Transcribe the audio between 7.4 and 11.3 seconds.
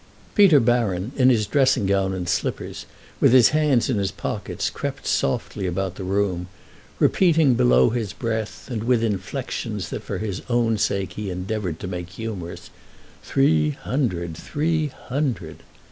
below his breath and with inflections that for his own sake he